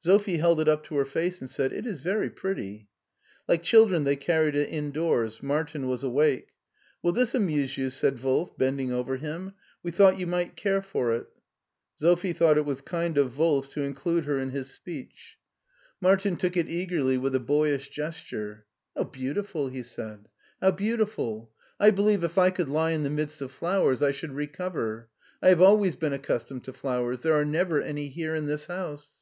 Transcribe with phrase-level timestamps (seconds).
[0.00, 2.88] Sophie held it up to her face and said:" It is very pretty."
[3.46, 5.40] Like children they carried it indoors.
[5.40, 6.48] Martin was awake.
[7.00, 9.54] "Will this amuse you?" said Wolf, bending over him;"
[9.84, 11.28] we thought you might care for it"
[11.96, 15.36] Sophie thought it was kind of Wolf to indude her in his speech.
[16.02, 18.66] SCHWARZWALD 291 Martin took it eagerly with a boyish gesture."
[18.96, 20.26] How beautiful," he said,
[20.60, 21.52] "how beautiful.
[21.78, 25.08] I believe if I could lie in the midst of flowers I should recover.
[25.40, 27.20] I have always been accustomed to flowers.
[27.20, 29.18] There arc never any here in this house."